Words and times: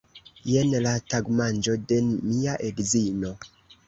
Jen 0.51 0.71
la 0.85 0.93
tagmanĝo 1.13 1.75
de 1.91 1.99
mia 2.31 2.57
edzino 2.71 3.31